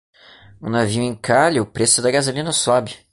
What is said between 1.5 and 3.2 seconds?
o preço da gasolina sobe